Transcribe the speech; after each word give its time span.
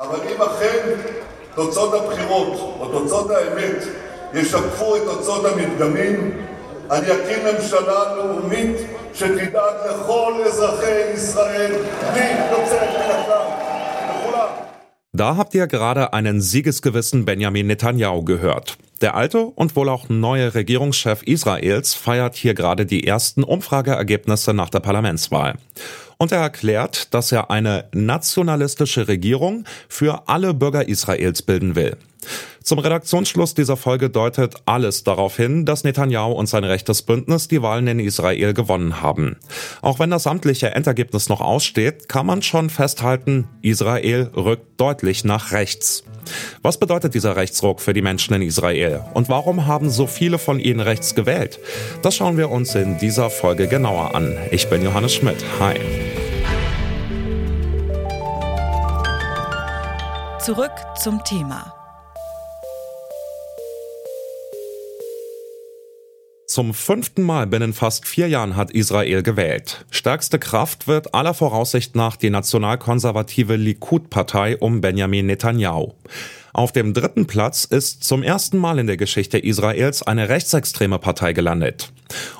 אבל 0.00 0.18
אם 0.28 0.42
אכן 0.42 0.88
תוצאות 1.54 1.94
הבחירות 1.94 2.76
או 2.80 2.88
תוצאות 2.92 3.30
האמת 3.30 3.82
ישקפו 4.34 4.96
את 4.96 5.02
תוצאות 5.02 5.44
המדגמים, 5.44 6.46
אני 6.90 7.06
אקים 7.06 7.38
ממשלה 7.44 8.16
לאומית 8.16 8.76
שתדאג 9.14 9.74
לכל 9.90 10.32
אזרחי 10.46 11.00
ישראל 11.14 11.72
בלי 12.12 12.30
יוצא 12.50 12.80
מן 12.80 13.10
הכלל. 13.10 13.46
לכולם. 14.10 14.48
Da 15.12 15.36
habt 15.36 15.54
ihr 15.54 15.66
gerade 15.66 16.12
einen 16.12 16.40
siegesgewissen 16.40 17.24
Benjamin 17.24 17.66
Netanyahu 17.66 18.24
gehört. 18.24 18.78
Der 19.00 19.14
alte 19.14 19.40
und 19.44 19.76
wohl 19.76 19.88
auch 19.88 20.08
neue 20.08 20.54
Regierungschef 20.54 21.22
Israels 21.22 21.94
feiert 21.94 22.36
hier 22.36 22.54
gerade 22.54 22.86
die 22.86 23.06
ersten 23.06 23.42
Umfrageergebnisse 23.42 24.54
nach 24.54 24.70
der 24.70 24.80
Parlamentswahl. 24.80 25.54
Und 26.25 26.31
er 26.31 26.39
erklärt, 26.39 27.13
dass 27.13 27.31
er 27.31 27.51
eine 27.51 27.85
nationalistische 27.93 29.07
Regierung 29.07 29.63
für 29.87 30.27
alle 30.27 30.55
Bürger 30.55 30.87
Israels 30.87 31.43
bilden 31.43 31.75
will. 31.75 31.97
Zum 32.63 32.79
Redaktionsschluss 32.79 33.53
dieser 33.53 33.77
Folge 33.77 34.09
deutet 34.09 34.55
alles 34.65 35.03
darauf 35.03 35.37
hin, 35.37 35.65
dass 35.65 35.83
Netanyahu 35.83 36.31
und 36.31 36.47
sein 36.47 36.63
rechtes 36.63 37.03
Bündnis 37.03 37.47
die 37.47 37.61
Wahlen 37.61 37.85
in 37.85 37.99
Israel 37.99 38.55
gewonnen 38.55 39.03
haben. 39.03 39.37
Auch 39.83 39.99
wenn 39.99 40.09
das 40.09 40.25
amtliche 40.25 40.71
Endergebnis 40.71 41.29
noch 41.29 41.41
aussteht, 41.41 42.09
kann 42.09 42.25
man 42.25 42.41
schon 42.41 42.71
festhalten, 42.71 43.47
Israel 43.61 44.31
rückt 44.35 44.81
deutlich 44.81 45.23
nach 45.25 45.51
rechts. 45.51 46.03
Was 46.63 46.79
bedeutet 46.79 47.13
dieser 47.13 47.35
Rechtsruck 47.35 47.81
für 47.81 47.93
die 47.93 48.01
Menschen 48.01 48.33
in 48.33 48.41
Israel? 48.41 49.01
Und 49.13 49.29
warum 49.29 49.67
haben 49.67 49.91
so 49.91 50.07
viele 50.07 50.39
von 50.39 50.59
ihnen 50.59 50.79
rechts 50.79 51.13
gewählt? 51.13 51.59
Das 52.01 52.15
schauen 52.15 52.37
wir 52.37 52.49
uns 52.49 52.73
in 52.73 52.97
dieser 52.97 53.29
Folge 53.29 53.67
genauer 53.67 54.15
an. 54.15 54.35
Ich 54.49 54.67
bin 54.69 54.83
Johannes 54.83 55.13
Schmidt. 55.13 55.45
Hi. 55.59 55.75
Zurück 60.45 60.73
zum 60.95 61.23
Thema. 61.23 61.73
Zum 66.45 66.75
fünften 66.75 67.23
Mal 67.23 67.47
binnen 67.47 67.73
fast 67.73 68.07
vier 68.07 68.27
Jahren 68.27 68.55
hat 68.55 68.69
Israel 68.69 69.23
gewählt. 69.23 69.87
Stärkste 69.89 70.37
Kraft 70.37 70.87
wird 70.87 71.15
aller 71.15 71.33
Voraussicht 71.33 71.95
nach 71.95 72.15
die 72.15 72.29
nationalkonservative 72.29 73.55
Likud-Partei 73.55 74.57
um 74.59 74.81
Benjamin 74.81 75.25
Netanyahu. 75.25 75.93
Auf 76.55 76.71
dem 76.71 76.93
dritten 76.93 77.27
Platz 77.27 77.65
ist 77.65 78.05
zum 78.05 78.23
ersten 78.23 78.57
Mal 78.57 78.79
in 78.79 78.87
der 78.87 78.95
Geschichte 78.95 79.37
Israels 79.37 80.03
eine 80.03 80.29
rechtsextreme 80.29 80.99
Partei 80.99 81.33
gelandet. 81.33 81.91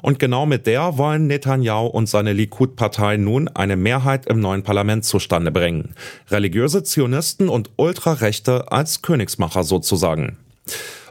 Und 0.01 0.19
genau 0.19 0.45
mit 0.45 0.67
der 0.67 0.97
wollen 0.97 1.27
Netanyahu 1.27 1.87
und 1.87 2.07
seine 2.07 2.31
Likud-Partei 2.31 3.17
nun 3.17 3.49
eine 3.49 3.75
Mehrheit 3.75 4.25
im 4.27 4.39
neuen 4.39 4.63
Parlament 4.63 5.03
zustande 5.03 5.51
bringen. 5.51 5.95
Religiöse 6.31 6.83
Zionisten 6.83 7.49
und 7.49 7.71
Ultrarechte 7.75 8.71
als 8.71 9.01
Königsmacher 9.01 9.65
sozusagen. 9.65 10.37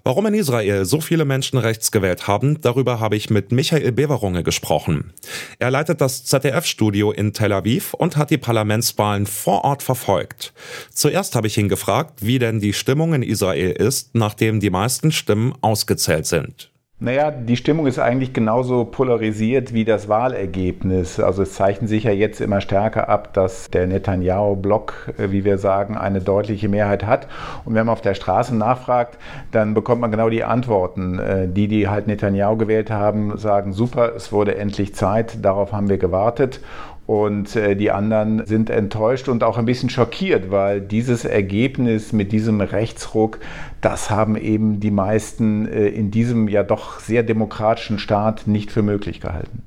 Warum 0.06 0.26
in 0.26 0.34
Israel 0.34 0.84
so 0.84 1.00
viele 1.00 1.24
Menschen 1.24 1.58
rechts 1.58 1.90
gewählt 1.90 2.28
haben, 2.28 2.60
darüber 2.60 3.00
habe 3.00 3.16
ich 3.16 3.30
mit 3.30 3.52
Michael 3.52 3.90
Beverunge 3.90 4.42
gesprochen. 4.42 5.14
Er 5.58 5.70
leitet 5.70 6.02
das 6.02 6.26
ZDF-Studio 6.26 7.10
in 7.10 7.32
Tel 7.32 7.54
Aviv 7.54 7.94
und 7.94 8.18
hat 8.18 8.28
die 8.28 8.36
Parlamentswahlen 8.36 9.24
vor 9.24 9.64
Ort 9.64 9.82
verfolgt. 9.82 10.52
Zuerst 10.92 11.34
habe 11.34 11.46
ich 11.46 11.56
ihn 11.56 11.70
gefragt, 11.70 12.18
wie 12.20 12.38
denn 12.38 12.60
die 12.60 12.74
Stimmung 12.74 13.14
in 13.14 13.22
Israel 13.22 13.70
ist, 13.70 14.14
nachdem 14.14 14.60
die 14.60 14.68
meisten 14.68 15.10
Stimmen 15.10 15.54
ausgezählt 15.62 16.26
sind. 16.26 16.73
Naja, 17.00 17.32
die 17.32 17.56
Stimmung 17.56 17.88
ist 17.88 17.98
eigentlich 17.98 18.32
genauso 18.32 18.84
polarisiert 18.84 19.74
wie 19.74 19.84
das 19.84 20.08
Wahlergebnis. 20.08 21.18
Also 21.18 21.42
es 21.42 21.54
zeichnet 21.54 21.90
sich 21.90 22.04
ja 22.04 22.12
jetzt 22.12 22.40
immer 22.40 22.60
stärker 22.60 23.08
ab, 23.08 23.34
dass 23.34 23.68
der 23.68 23.88
Netanyahu-Block, 23.88 25.14
äh, 25.18 25.32
wie 25.32 25.44
wir 25.44 25.58
sagen, 25.58 25.96
eine 25.96 26.20
deutliche 26.20 26.68
Mehrheit 26.68 27.04
hat. 27.04 27.26
Und 27.64 27.74
wenn 27.74 27.86
man 27.86 27.94
auf 27.94 28.00
der 28.00 28.14
Straße 28.14 28.54
nachfragt, 28.54 29.18
dann 29.50 29.74
bekommt 29.74 30.02
man 30.02 30.12
genau 30.12 30.30
die 30.30 30.44
Antworten. 30.44 31.18
Äh, 31.18 31.48
die, 31.48 31.66
die 31.66 31.88
halt 31.88 32.06
Netanyahu 32.06 32.56
gewählt 32.56 32.92
haben, 32.92 33.36
sagen, 33.38 33.72
super, 33.72 34.14
es 34.14 34.30
wurde 34.30 34.56
endlich 34.56 34.94
Zeit, 34.94 35.44
darauf 35.44 35.72
haben 35.72 35.88
wir 35.88 35.98
gewartet. 35.98 36.60
Und 37.06 37.54
äh, 37.54 37.76
die 37.76 37.90
anderen 37.90 38.46
sind 38.46 38.70
enttäuscht 38.70 39.28
und 39.28 39.44
auch 39.44 39.58
ein 39.58 39.66
bisschen 39.66 39.90
schockiert, 39.90 40.50
weil 40.50 40.80
dieses 40.80 41.24
Ergebnis 41.24 42.12
mit 42.12 42.32
diesem 42.32 42.60
Rechtsruck, 42.62 43.40
das 43.82 44.08
haben 44.08 44.36
eben 44.36 44.80
die 44.80 44.90
meisten 44.90 45.68
äh, 45.68 45.88
in 45.88 46.10
diesem 46.10 46.48
ja 46.48 46.62
doch 46.62 47.00
sehr 47.00 47.22
demokratischen 47.22 47.98
Staat 47.98 48.46
nicht 48.46 48.72
für 48.72 48.82
möglich 48.82 49.20
gehalten. 49.20 49.62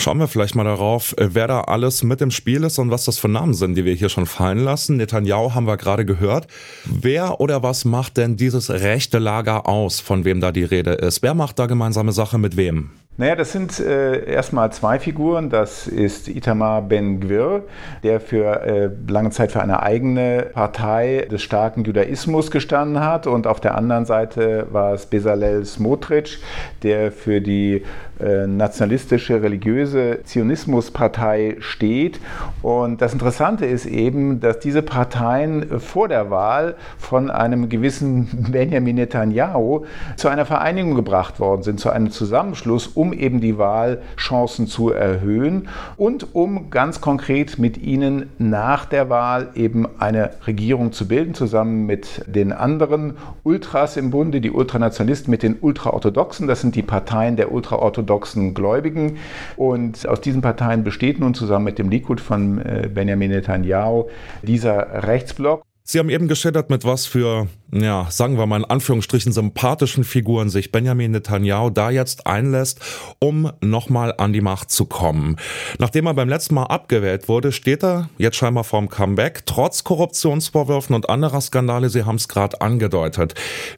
Schauen 0.00 0.20
wir 0.20 0.28
vielleicht 0.28 0.54
mal 0.54 0.62
darauf, 0.62 1.16
äh, 1.18 1.34
wer 1.34 1.48
da 1.48 1.62
alles 1.62 2.04
mit 2.04 2.20
im 2.20 2.30
Spiel 2.30 2.62
ist 2.62 2.78
und 2.78 2.92
was 2.92 3.04
das 3.04 3.18
für 3.18 3.28
Namen 3.28 3.54
sind, 3.54 3.74
die 3.74 3.84
wir 3.84 3.94
hier 3.94 4.08
schon 4.08 4.26
fallen 4.26 4.60
lassen. 4.60 4.96
Netanyahu 4.96 5.56
haben 5.56 5.66
wir 5.66 5.76
gerade 5.76 6.04
gehört. 6.04 6.46
Wer 6.84 7.40
oder 7.40 7.64
was 7.64 7.84
macht 7.84 8.16
denn 8.16 8.36
dieses 8.36 8.70
rechte 8.70 9.18
Lager 9.18 9.66
aus, 9.66 9.98
von 9.98 10.24
wem 10.24 10.40
da 10.40 10.52
die 10.52 10.62
Rede 10.62 10.92
ist? 10.92 11.22
Wer 11.22 11.34
macht 11.34 11.58
da 11.58 11.66
gemeinsame 11.66 12.12
Sache 12.12 12.38
mit 12.38 12.56
wem? 12.56 12.90
Naja, 13.20 13.34
das 13.34 13.50
sind 13.50 13.80
äh, 13.80 14.30
erstmal 14.32 14.70
zwei 14.70 15.00
Figuren. 15.00 15.50
Das 15.50 15.88
ist 15.88 16.28
Itamar 16.28 16.82
Ben-Gvir, 16.82 17.64
der 18.04 18.20
für 18.20 18.62
äh, 18.62 18.90
lange 19.08 19.30
Zeit 19.30 19.50
für 19.50 19.60
eine 19.60 19.82
eigene 19.82 20.46
Partei 20.54 21.26
des 21.28 21.42
starken 21.42 21.82
Judaismus 21.82 22.52
gestanden 22.52 23.00
hat. 23.00 23.26
Und 23.26 23.48
auf 23.48 23.58
der 23.58 23.76
anderen 23.76 24.04
Seite 24.04 24.68
war 24.70 24.94
es 24.94 25.06
Bezalel 25.06 25.64
Smotrich, 25.64 26.38
der 26.84 27.10
für 27.10 27.40
die 27.40 27.82
äh, 28.20 28.48
nationalistische, 28.48 29.42
religiöse 29.42 30.24
Zionismuspartei 30.24 31.56
steht. 31.60 32.18
Und 32.62 33.00
das 33.00 33.12
Interessante 33.12 33.64
ist 33.64 33.86
eben, 33.86 34.40
dass 34.40 34.58
diese 34.58 34.82
Parteien 34.82 35.78
vor 35.78 36.08
der 36.08 36.28
Wahl 36.28 36.74
von 36.98 37.30
einem 37.30 37.68
gewissen 37.68 38.46
Benjamin 38.52 38.96
Netanyahu 38.96 39.84
zu 40.16 40.28
einer 40.28 40.46
Vereinigung 40.46 40.96
gebracht 40.96 41.38
worden 41.38 41.62
sind, 41.62 41.78
zu 41.78 41.90
einem 41.90 42.10
Zusammenschluss, 42.10 42.88
um 42.88 43.07
um 43.08 43.12
eben 43.14 43.40
die 43.40 43.56
Wahlchancen 43.56 44.66
zu 44.66 44.90
erhöhen 44.90 45.68
und 45.96 46.34
um 46.34 46.70
ganz 46.70 47.00
konkret 47.00 47.58
mit 47.58 47.78
ihnen 47.78 48.30
nach 48.38 48.84
der 48.84 49.08
Wahl 49.08 49.48
eben 49.54 49.86
eine 49.98 50.30
Regierung 50.46 50.92
zu 50.92 51.08
bilden, 51.08 51.32
zusammen 51.34 51.86
mit 51.86 52.22
den 52.26 52.52
anderen 52.52 53.14
Ultras 53.44 53.96
im 53.96 54.10
Bunde, 54.10 54.40
die 54.40 54.50
Ultranationalisten 54.50 55.30
mit 55.30 55.42
den 55.42 55.56
Ultraorthodoxen. 55.58 56.46
Das 56.46 56.60
sind 56.60 56.76
die 56.76 56.82
Parteien 56.82 57.36
der 57.36 57.50
ultraorthodoxen 57.50 58.52
Gläubigen. 58.52 59.16
Und 59.56 60.06
aus 60.06 60.20
diesen 60.20 60.42
Parteien 60.42 60.84
besteht 60.84 61.18
nun 61.18 61.34
zusammen 61.34 61.64
mit 61.64 61.78
dem 61.78 61.88
Likud 61.88 62.20
von 62.20 62.58
äh, 62.58 62.90
Benjamin 62.92 63.30
Netanyahu 63.30 64.08
dieser 64.42 65.06
Rechtsblock. 65.06 65.67
Sie 65.90 65.98
haben 65.98 66.10
eben 66.10 66.28
geschildert, 66.28 66.68
mit 66.68 66.84
was 66.84 67.06
für, 67.06 67.48
ja, 67.72 68.08
sagen 68.10 68.36
wir 68.36 68.44
mal 68.44 68.58
in 68.58 68.66
Anführungsstrichen 68.66 69.32
sympathischen 69.32 70.04
Figuren 70.04 70.50
sich 70.50 70.70
Benjamin 70.70 71.12
Netanyahu 71.12 71.70
da 71.70 71.88
jetzt 71.88 72.26
einlässt, 72.26 72.80
um 73.20 73.50
nochmal 73.62 74.12
an 74.18 74.34
die 74.34 74.42
Macht 74.42 74.70
zu 74.70 74.84
kommen. 74.84 75.36
Nachdem 75.78 76.04
er 76.04 76.12
beim 76.12 76.28
letzten 76.28 76.56
Mal 76.56 76.64
abgewählt 76.64 77.26
wurde, 77.26 77.52
steht 77.52 77.82
er 77.82 78.10
jetzt 78.18 78.36
scheinbar 78.36 78.64
vorm 78.64 78.90
Comeback, 78.90 79.46
trotz 79.46 79.82
Korruptionsvorwürfen 79.82 80.94
und 80.94 81.08
anderer 81.08 81.40
Skandale, 81.40 81.88
Sie 81.88 82.04
haben 82.04 82.16
es 82.16 82.28
gerade 82.28 82.60
angedeutet. 82.60 83.32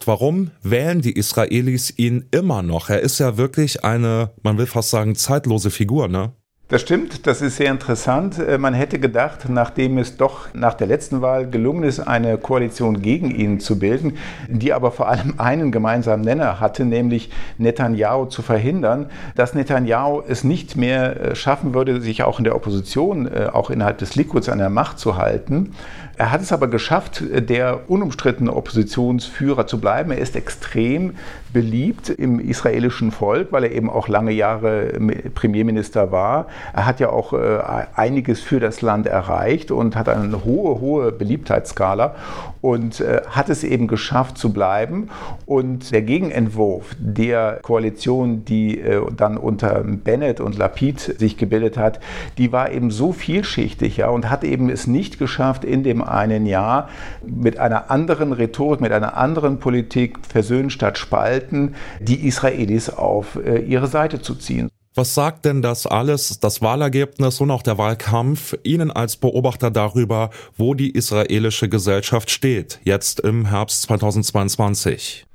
Warum 0.04 0.50
wählen 0.64 1.02
die 1.02 1.12
Israelis 1.12 1.96
ihn 1.96 2.26
immer 2.32 2.62
noch? 2.62 2.90
Er 2.90 3.02
ist 3.02 3.20
ja 3.20 3.36
wirklich 3.36 3.84
eine, 3.84 4.30
man 4.42 4.58
will 4.58 4.66
fast 4.66 4.90
sagen, 4.90 5.14
zeitlose 5.14 5.70
Figur, 5.70 6.08
ne? 6.08 6.32
Das 6.70 6.82
stimmt, 6.82 7.26
das 7.26 7.42
ist 7.42 7.56
sehr 7.56 7.72
interessant. 7.72 8.38
Äh, 8.38 8.56
man 8.56 8.74
hätte 8.74 9.00
gedacht, 9.00 9.48
nachdem 9.48 9.98
es 9.98 10.16
doch 10.16 10.54
nach 10.54 10.74
der 10.74 10.86
letzten 10.86 11.20
Wahl 11.20 11.50
gelungen 11.50 11.82
ist, 11.82 11.98
eine 11.98 12.38
Koalition 12.38 13.02
gegen 13.02 13.32
ihn 13.32 13.58
zu 13.58 13.80
bilden, 13.80 14.18
die 14.46 14.72
aber 14.72 14.92
vor 14.92 15.08
allem 15.08 15.34
einen 15.38 15.72
gemeinsamen 15.72 16.24
Nenner 16.24 16.60
hatte, 16.60 16.84
nämlich 16.84 17.30
Netanyahu 17.58 18.26
zu 18.26 18.42
verhindern, 18.42 19.06
dass 19.34 19.52
Netanyahu 19.52 20.22
es 20.28 20.44
nicht 20.44 20.76
mehr 20.76 21.32
äh, 21.32 21.34
schaffen 21.34 21.74
würde, 21.74 22.00
sich 22.00 22.22
auch 22.22 22.38
in 22.38 22.44
der 22.44 22.54
Opposition, 22.54 23.26
äh, 23.26 23.48
auch 23.52 23.70
innerhalb 23.70 23.98
des 23.98 24.14
Likuds 24.14 24.48
an 24.48 24.58
der 24.58 24.70
Macht 24.70 25.00
zu 25.00 25.16
halten. 25.16 25.72
Er 26.20 26.32
hat 26.32 26.42
es 26.42 26.52
aber 26.52 26.68
geschafft, 26.68 27.22
der 27.32 27.88
unumstrittene 27.88 28.54
Oppositionsführer 28.54 29.66
zu 29.66 29.80
bleiben. 29.80 30.10
Er 30.10 30.18
ist 30.18 30.36
extrem 30.36 31.14
beliebt 31.54 32.10
im 32.10 32.38
israelischen 32.40 33.10
Volk, 33.10 33.52
weil 33.52 33.64
er 33.64 33.72
eben 33.72 33.88
auch 33.88 34.06
lange 34.06 34.30
Jahre 34.30 34.92
Premierminister 35.34 36.12
war. 36.12 36.46
Er 36.74 36.84
hat 36.84 37.00
ja 37.00 37.08
auch 37.08 37.32
äh, 37.32 37.60
einiges 37.96 38.42
für 38.42 38.60
das 38.60 38.82
Land 38.82 39.06
erreicht 39.06 39.70
und 39.70 39.96
hat 39.96 40.10
eine 40.10 40.44
hohe, 40.44 40.82
hohe 40.82 41.10
Beliebtheitsskala 41.10 42.14
und 42.60 43.00
äh, 43.00 43.22
hat 43.30 43.48
es 43.48 43.64
eben 43.64 43.88
geschafft 43.88 44.36
zu 44.36 44.52
bleiben. 44.52 45.08
Und 45.46 45.90
der 45.90 46.02
Gegenentwurf 46.02 46.94
der 46.98 47.60
Koalition, 47.62 48.44
die 48.44 48.78
äh, 48.78 49.00
dann 49.16 49.38
unter 49.38 49.82
Bennett 49.84 50.40
und 50.40 50.58
Lapid 50.58 51.00
sich 51.00 51.38
gebildet 51.38 51.78
hat, 51.78 51.98
die 52.36 52.52
war 52.52 52.70
eben 52.70 52.90
so 52.90 53.12
vielschichtig 53.12 53.96
ja, 53.96 54.10
und 54.10 54.28
hat 54.28 54.44
eben 54.44 54.68
es 54.68 54.86
nicht 54.86 55.18
geschafft, 55.18 55.64
in 55.64 55.82
dem 55.82 56.02
einen 56.10 56.46
Jahr 56.46 56.88
mit 57.24 57.58
einer 57.58 57.90
anderen 57.90 58.32
Rhetorik, 58.32 58.80
mit 58.80 58.92
einer 58.92 59.16
anderen 59.16 59.58
Politik 59.58 60.18
versöhnen 60.26 60.70
statt 60.70 60.98
spalten, 60.98 61.74
die 62.00 62.26
Israelis 62.26 62.90
auf 62.90 63.36
äh, 63.36 63.60
ihre 63.60 63.86
Seite 63.86 64.20
zu 64.20 64.34
ziehen. 64.34 64.68
Was 64.94 65.14
sagt 65.14 65.44
denn 65.44 65.62
das 65.62 65.86
alles, 65.86 66.40
das 66.40 66.62
Wahlergebnis 66.62 67.40
und 67.40 67.52
auch 67.52 67.62
der 67.62 67.78
Wahlkampf, 67.78 68.56
Ihnen 68.64 68.90
als 68.90 69.16
Beobachter 69.16 69.70
darüber, 69.70 70.30
wo 70.56 70.74
die 70.74 70.90
israelische 70.90 71.68
Gesellschaft 71.68 72.28
steht, 72.30 72.80
jetzt 72.82 73.20
im 73.20 73.46
Herbst 73.46 73.82
2022? 73.82 75.26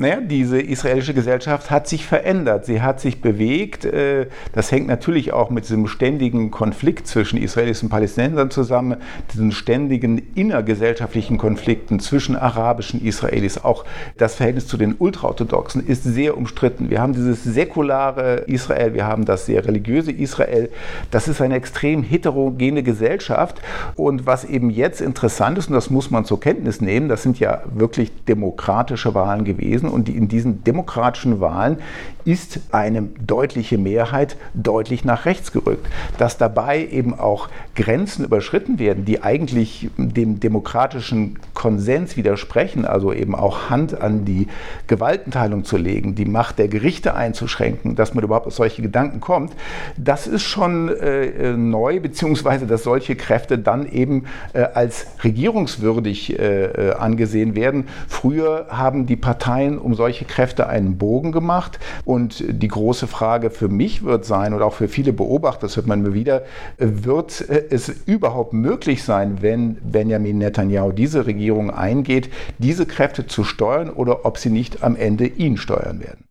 Naja, 0.00 0.22
diese 0.22 0.58
israelische 0.58 1.12
Gesellschaft 1.12 1.70
hat 1.70 1.86
sich 1.86 2.06
verändert, 2.06 2.64
sie 2.64 2.80
hat 2.80 3.00
sich 3.00 3.20
bewegt. 3.20 3.84
Äh, 3.84 4.28
das 4.54 4.72
hängt 4.72 4.86
natürlich 4.86 5.34
auch 5.34 5.50
mit 5.50 5.64
diesem 5.64 5.86
ständigen 5.88 6.50
Konflikt 6.50 7.06
zwischen 7.06 7.36
Israelis 7.36 7.82
und 7.82 7.90
Palästinensern 7.90 8.50
zusammen, 8.50 8.96
diesen 9.34 9.52
ständigen 9.52 10.22
innergesellschaftlichen 10.34 11.36
Konflikten 11.36 12.00
zwischen 12.00 12.34
arabischen 12.34 13.04
Israelis. 13.04 13.62
Auch 13.62 13.84
das 14.16 14.36
Verhältnis 14.36 14.66
zu 14.66 14.78
den 14.78 14.94
Ultraorthodoxen 14.98 15.86
ist 15.86 16.04
sehr 16.04 16.38
umstritten. 16.38 16.88
Wir 16.88 17.02
haben 17.02 17.12
dieses 17.12 17.44
säkulare 17.44 18.44
Israel, 18.46 18.94
wir 18.94 19.06
haben 19.06 19.26
das 19.26 19.44
sehr 19.44 19.66
religiöse 19.66 20.12
Israel. 20.12 20.70
Das 21.10 21.28
ist 21.28 21.42
eine 21.42 21.56
extrem 21.56 22.02
heterogene 22.02 22.82
Gesellschaft. 22.82 23.60
Und 23.96 24.24
was 24.24 24.46
eben 24.46 24.70
jetzt 24.70 25.02
interessant 25.02 25.58
ist, 25.58 25.68
und 25.68 25.74
das 25.74 25.90
muss 25.90 26.10
man 26.10 26.24
zur 26.24 26.40
Kenntnis 26.40 26.80
nehmen, 26.80 27.10
das 27.10 27.22
sind 27.22 27.38
ja 27.38 27.60
wirklich 27.74 28.10
demokratische 28.24 29.14
Wahlen 29.14 29.44
gewesen 29.44 29.89
und 29.90 30.08
in 30.08 30.28
diesen 30.28 30.64
demokratischen 30.64 31.40
Wahlen 31.40 31.78
ist 32.24 32.60
eine 32.72 33.02
deutliche 33.02 33.78
Mehrheit 33.78 34.36
deutlich 34.54 35.04
nach 35.04 35.24
rechts 35.24 35.52
gerückt. 35.52 35.86
Dass 36.18 36.38
dabei 36.38 36.86
eben 36.86 37.18
auch 37.18 37.48
Grenzen 37.74 38.24
überschritten 38.24 38.78
werden, 38.78 39.04
die 39.04 39.22
eigentlich 39.22 39.90
dem 39.96 40.40
demokratischen 40.40 41.38
Konsens 41.54 42.16
widersprechen, 42.16 42.84
also 42.84 43.12
eben 43.12 43.34
auch 43.34 43.70
Hand 43.70 44.00
an 44.00 44.24
die 44.24 44.48
Gewaltenteilung 44.86 45.64
zu 45.64 45.76
legen, 45.76 46.14
die 46.14 46.24
Macht 46.24 46.58
der 46.58 46.68
Gerichte 46.68 47.14
einzuschränken, 47.14 47.96
dass 47.96 48.14
man 48.14 48.24
überhaupt 48.24 48.46
auf 48.46 48.54
solche 48.54 48.82
Gedanken 48.82 49.20
kommt, 49.20 49.52
das 49.96 50.26
ist 50.26 50.42
schon 50.42 50.88
äh, 50.88 51.52
neu, 51.52 52.00
beziehungsweise 52.00 52.66
dass 52.66 52.82
solche 52.82 53.16
Kräfte 53.16 53.58
dann 53.58 53.86
eben 53.90 54.24
äh, 54.52 54.62
als 54.62 55.06
regierungswürdig 55.24 56.38
äh, 56.38 56.64
äh 56.64 56.90
angesehen 56.94 57.54
werden. 57.54 57.86
Früher 58.08 58.66
haben 58.70 59.06
die 59.06 59.16
Parteien 59.16 59.69
Parteien 59.70 59.78
um 59.78 59.94
solche 59.94 60.24
Kräfte 60.24 60.68
einen 60.68 60.98
Bogen 60.98 61.32
gemacht. 61.32 61.78
Und 62.04 62.44
die 62.48 62.68
große 62.68 63.06
Frage 63.06 63.50
für 63.50 63.68
mich 63.68 64.04
wird 64.04 64.24
sein, 64.24 64.54
und 64.54 64.62
auch 64.62 64.74
für 64.74 64.88
viele 64.88 65.12
Beobachter, 65.12 65.62
das 65.62 65.76
hört 65.76 65.86
man 65.86 66.02
mir 66.02 66.14
wieder, 66.14 66.42
wird 66.78 67.40
es 67.40 67.88
überhaupt 68.06 68.52
möglich 68.52 69.04
sein, 69.04 69.38
wenn 69.40 69.76
Benjamin 69.76 70.38
Netanyahu 70.38 70.92
diese 70.92 71.26
Regierung 71.26 71.70
eingeht, 71.70 72.30
diese 72.58 72.86
Kräfte 72.86 73.26
zu 73.26 73.44
steuern 73.44 73.90
oder 73.90 74.24
ob 74.24 74.38
sie 74.38 74.50
nicht 74.50 74.82
am 74.82 74.96
Ende 74.96 75.26
ihn 75.26 75.56
steuern 75.56 76.00
werden? 76.00 76.29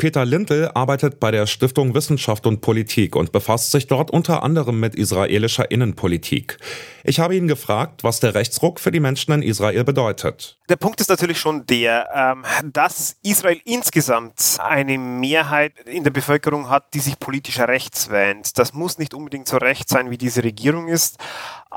Peter 0.00 0.24
Lindl 0.24 0.70
arbeitet 0.74 1.18
bei 1.18 1.32
der 1.32 1.48
Stiftung 1.48 1.92
Wissenschaft 1.92 2.46
und 2.46 2.60
Politik 2.60 3.16
und 3.16 3.32
befasst 3.32 3.72
sich 3.72 3.88
dort 3.88 4.12
unter 4.12 4.44
anderem 4.44 4.78
mit 4.78 4.94
israelischer 4.94 5.72
Innenpolitik. 5.72 6.56
Ich 7.02 7.18
habe 7.18 7.34
ihn 7.34 7.48
gefragt, 7.48 8.04
was 8.04 8.20
der 8.20 8.36
Rechtsruck 8.36 8.78
für 8.78 8.92
die 8.92 9.00
Menschen 9.00 9.32
in 9.32 9.42
Israel 9.42 9.82
bedeutet. 9.82 10.56
Der 10.68 10.76
Punkt 10.76 11.00
ist 11.00 11.10
natürlich 11.10 11.40
schon 11.40 11.66
der, 11.66 12.08
ähm, 12.14 12.44
dass 12.72 13.16
Israel 13.24 13.60
insgesamt 13.64 14.58
eine 14.60 14.98
Mehrheit 14.98 15.72
in 15.86 16.04
der 16.04 16.12
Bevölkerung 16.12 16.70
hat, 16.70 16.94
die 16.94 17.00
sich 17.00 17.18
politisch 17.18 17.58
rechts 17.58 18.08
wähnt. 18.08 18.56
Das 18.56 18.74
muss 18.74 18.98
nicht 18.98 19.14
unbedingt 19.14 19.48
so 19.48 19.56
recht 19.56 19.88
sein, 19.88 20.12
wie 20.12 20.18
diese 20.18 20.44
Regierung 20.44 20.86
ist, 20.86 21.18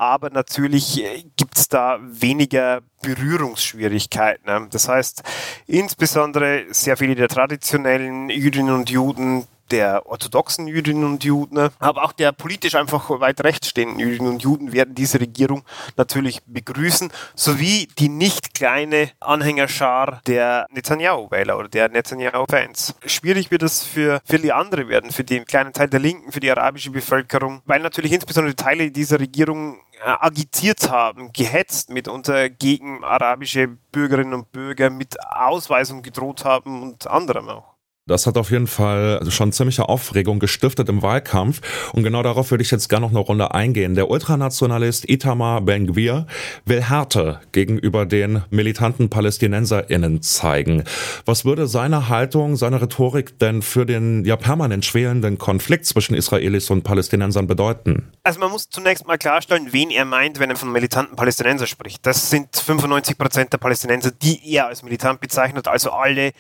aber 0.02 0.32
natürlich 0.32 1.04
äh, 1.04 1.24
gibt 1.38 1.60
es 1.60 1.70
da 1.70 2.00
weniger 2.02 2.82
Berührungsschwierigkeiten. 3.04 4.48
Ne? 4.48 4.68
Das 4.72 4.90
heißt, 4.90 5.22
insbesondere 5.68 6.66
sehr 6.72 6.98
viele 6.98 7.14
der 7.14 7.28
traditionellen 7.28 8.32
Jüdinnen 8.32 8.74
und 8.74 8.90
Juden, 8.90 9.46
der 9.70 10.06
orthodoxen 10.08 10.68
Jüdinnen 10.68 11.06
und 11.06 11.24
Juden, 11.24 11.70
aber 11.80 12.04
auch 12.04 12.12
der 12.12 12.32
politisch 12.32 12.76
einfach 12.76 13.10
weit 13.22 13.44
rechts 13.44 13.70
stehenden 13.70 14.00
Jüdinnen 14.00 14.34
und 14.34 14.44
Juden 14.44 14.74
werden 14.74 14.96
diese 14.96 15.20
Regierung 15.20 15.64
natürlich 15.98 16.42
begrüßen, 16.46 17.12
sowie 17.36 17.88
die 17.98 18.10
nicht 18.10 18.54
kleine 18.54 19.12
Anhängerschar 19.20 20.22
der 20.28 20.68
Netanyahu-Wähler 20.72 21.58
oder 21.58 21.70
der 21.70 21.90
Netanyahu-Fans. 21.90 22.96
Schwierig 23.06 23.52
wird 23.52 23.64
es 23.64 23.84
für 23.84 24.20
viele 24.26 24.56
andere 24.56 24.88
werden, 24.90 25.12
für 25.12 25.24
den 25.24 25.46
kleinen 25.46 25.74
Teil 25.74 25.90
der 25.90 26.00
Linken, 26.00 26.32
für 26.32 26.42
die 26.42 26.52
arabische 26.52 26.92
Bevölkerung, 26.92 27.62
weil 27.66 27.82
natürlich 27.82 28.12
insbesondere 28.12 28.56
Teile 28.56 28.92
dieser 28.92 29.20
Regierung 29.20 29.80
agitiert 30.04 30.90
haben, 30.90 31.32
gehetzt 31.34 31.90
mitunter 31.90 32.50
gegen 32.50 33.04
arabische 33.04 33.68
Bürgerinnen 33.92 34.34
und 34.34 34.52
Bürger, 34.52 34.90
mit 34.90 35.16
Ausweisung 35.24 36.02
gedroht 36.02 36.46
haben 36.46 36.82
und 36.82 37.08
anderem 37.08 37.50
auch. 37.50 37.72
Das 38.08 38.26
hat 38.26 38.36
auf 38.36 38.50
jeden 38.50 38.66
Fall 38.68 39.22
schon 39.30 39.52
ziemliche 39.52 39.88
Aufregung 39.88 40.40
gestiftet 40.40 40.90
im 40.90 41.04
Wahlkampf. 41.04 41.62
Und 41.94 42.04
genau 42.04 42.24
darauf 42.24 42.50
würde 42.50 42.64
ich 42.64 42.72
jetzt 42.72 42.90
gerne 42.90 43.06
noch 43.06 43.12
eine 43.12 43.20
Runde 43.20 43.54
eingehen. 43.54 43.94
Der 43.94 44.10
Ultranationalist 44.10 45.08
Itamar 45.08 45.62
Ben-Gvir 45.62 46.26
will 46.66 46.82
Härte 46.82 47.40
gegenüber 47.52 48.08
den 48.08 48.42
militanten 48.50 49.10
PalästinenserInnen 49.10 50.24
zeigen. 50.24 50.84
Was 51.26 51.46
würde 51.46 51.68
seine 51.68 52.10
Haltung, 52.10 52.56
seine 52.56 52.82
Rhetorik 52.82 53.38
denn 53.38 53.62
für 53.62 53.86
den 53.86 54.26
ja 54.26 54.36
permanent 54.36 54.84
schwelenden 54.84 55.38
Konflikt 55.38 55.86
zwischen 55.86 56.16
Israelis 56.16 56.72
und 56.72 56.82
Palästinensern 56.84 57.46
bedeuten? 57.46 58.12
Also 58.24 58.40
man 58.40 58.52
muss 58.52 58.70
zunächst 58.70 59.08
mal 59.08 59.18
klarstellen, 59.18 59.74
wen 59.74 59.90
er 59.90 60.06
meint, 60.06 60.38
wenn 60.40 60.52
er 60.52 60.56
von 60.56 60.72
militanten 60.72 61.16
Palästinensern 61.16 61.66
spricht. 61.66 62.06
Das 62.06 62.30
sind 62.30 62.56
95 62.56 63.18
Prozent 63.18 63.52
der 63.52 63.58
Palästinenser, 63.58 64.12
die 64.12 64.40
er 64.54 64.68
als 64.68 64.84
militant 64.84 65.20
bezeichnet, 65.20 65.68
also 65.68 65.90
alle, 65.90 66.34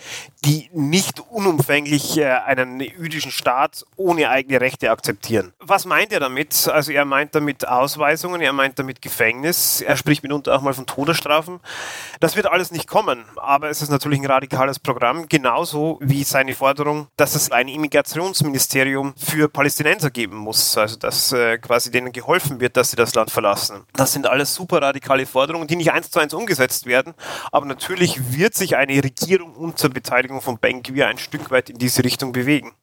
die 0.45 0.69
nicht 0.73 1.23
vollumfänglich 1.31 2.19
äh, 2.19 2.25
einen 2.25 2.81
jüdischen 2.81 3.31
Staat 3.31 3.83
ohne 3.95 4.29
eigene 4.29 4.61
Rechte 4.61 4.91
akzeptieren. 4.91 5.53
Was 5.59 5.85
meint 5.85 6.13
er 6.13 6.19
damit? 6.19 6.67
Also 6.67 6.91
er 6.91 7.03
meint 7.03 7.33
damit 7.33 7.67
Ausweisungen, 7.67 8.41
er 8.41 8.53
meint 8.53 8.77
damit 8.77 9.01
Gefängnis, 9.01 9.81
er 9.81 9.97
spricht 9.97 10.21
mitunter 10.21 10.55
auch 10.55 10.61
mal 10.61 10.73
von 10.73 10.85
Todesstrafen. 10.85 11.61
Das 12.19 12.35
wird 12.35 12.45
alles 12.45 12.69
nicht 12.69 12.87
kommen, 12.87 13.25
aber 13.37 13.71
es 13.71 13.81
ist 13.81 13.89
natürlich 13.89 14.19
ein 14.19 14.27
radikales 14.27 14.77
Programm, 14.77 15.27
genauso 15.27 15.97
wie 15.99 16.23
seine 16.25 16.53
Forderung, 16.53 17.07
dass 17.17 17.33
es 17.33 17.51
ein 17.51 17.67
Immigrationsministerium 17.67 19.15
für 19.17 19.49
Palästinenser 19.49 20.11
geben 20.11 20.37
muss, 20.37 20.77
also 20.77 20.97
dass 20.97 21.31
äh, 21.31 21.57
quasi 21.71 21.89
denen 21.89 22.11
geholfen 22.11 22.59
wird, 22.59 22.75
dass 22.75 22.89
sie 22.89 22.97
das 22.97 23.15
Land 23.15 23.31
verlassen. 23.31 23.85
Das 23.93 24.11
sind 24.11 24.27
alles 24.27 24.53
super 24.53 24.81
radikale 24.81 25.25
Forderungen, 25.25 25.67
die 25.67 25.77
nicht 25.77 25.93
eins 25.93 26.11
zu 26.11 26.19
eins 26.19 26.33
umgesetzt 26.33 26.85
werden, 26.85 27.13
aber 27.49 27.65
natürlich 27.65 28.33
wird 28.33 28.55
sich 28.55 28.75
eine 28.75 29.01
Regierung 29.01 29.55
unter 29.55 29.87
Beteiligung 29.87 30.41
von 30.41 30.57
Ben 30.57 30.83
Gvir 30.83 31.07
ein 31.07 31.17
Stück 31.17 31.49
weit 31.49 31.69
in 31.69 31.77
diese 31.77 32.03
Richtung 32.03 32.33
bewegen. 32.33 32.73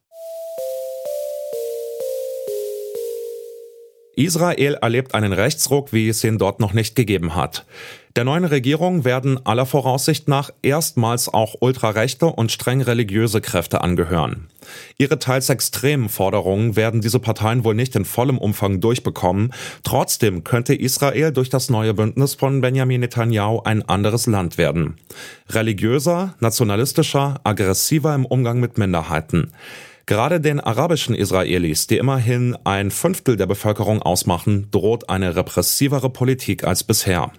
Israel 4.16 4.78
erlebt 4.80 5.14
einen 5.14 5.34
Rechtsruck, 5.34 5.92
wie 5.92 6.08
es 6.08 6.24
ihn 6.24 6.38
dort 6.38 6.58
noch 6.58 6.72
nicht 6.72 6.96
gegeben 6.96 7.34
hat. 7.34 7.66
Der 8.16 8.24
neuen 8.24 8.44
Regierung 8.44 9.04
werden 9.04 9.44
aller 9.46 9.66
Voraussicht 9.66 10.28
nach 10.28 10.50
erstmals 10.62 11.28
auch 11.28 11.56
ultrarechte 11.60 12.26
und 12.26 12.50
streng 12.50 12.80
religiöse 12.80 13.40
Kräfte 13.40 13.80
angehören. 13.82 14.48
Ihre 14.96 15.18
teils 15.18 15.48
extremen 15.48 16.08
Forderungen 16.08 16.76
werden 16.76 17.00
diese 17.00 17.20
Parteien 17.20 17.64
wohl 17.64 17.74
nicht 17.74 17.94
in 17.96 18.04
vollem 18.04 18.38
Umfang 18.38 18.80
durchbekommen. 18.80 19.52
Trotzdem 19.82 20.44
könnte 20.44 20.74
Israel 20.74 21.32
durch 21.32 21.50
das 21.50 21.70
neue 21.70 21.94
Bündnis 21.94 22.34
von 22.34 22.60
Benjamin 22.60 23.00
Netanyahu 23.00 23.60
ein 23.64 23.82
anderes 23.82 24.26
Land 24.26 24.58
werden. 24.58 24.96
Religiöser, 25.50 26.34
nationalistischer, 26.40 27.40
aggressiver 27.44 28.14
im 28.14 28.26
Umgang 28.26 28.60
mit 28.60 28.78
Minderheiten. 28.78 29.52
Gerade 30.06 30.40
den 30.40 30.58
arabischen 30.58 31.14
Israelis, 31.14 31.86
die 31.86 31.98
immerhin 31.98 32.56
ein 32.64 32.90
Fünftel 32.90 33.36
der 33.36 33.46
Bevölkerung 33.46 34.00
ausmachen, 34.00 34.68
droht 34.70 35.10
eine 35.10 35.36
repressivere 35.36 36.08
Politik 36.08 36.64
als 36.64 36.82
bisher. 36.82 37.30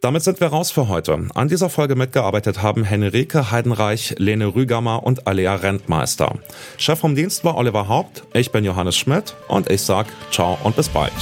Damit 0.00 0.22
sind 0.22 0.40
wir 0.40 0.48
raus 0.48 0.70
für 0.70 0.88
heute. 0.88 1.26
An 1.34 1.48
dieser 1.48 1.68
Folge 1.68 1.94
mitgearbeitet 1.94 2.62
haben 2.62 2.84
Henrike 2.84 3.50
Heidenreich, 3.50 4.14
Lene 4.16 4.54
Rügammer 4.54 5.02
und 5.02 5.26
Alea 5.26 5.56
Rentmeister. 5.56 6.38
Chef 6.78 6.98
vom 6.98 7.14
Dienst 7.14 7.44
war 7.44 7.58
Oliver 7.58 7.86
Haupt, 7.86 8.22
ich 8.32 8.50
bin 8.50 8.64
Johannes 8.64 8.96
Schmidt 8.96 9.34
und 9.48 9.70
ich 9.70 9.82
sag 9.82 10.06
ciao 10.30 10.56
und 10.64 10.74
bis 10.74 10.88
bald. 10.88 11.12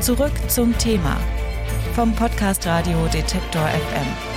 Zurück 0.00 0.32
zum 0.48 0.76
Thema 0.76 1.16
vom 1.94 2.14
Podcast 2.14 2.66
Radio 2.66 3.06
Detektor 3.06 3.66
FM. 3.68 4.27